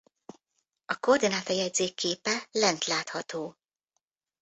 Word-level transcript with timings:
A 0.85 0.95
koordináta-jegyzék 0.99 1.93
képe 1.93 2.47
lent 2.51 2.85
látható. 2.85 3.57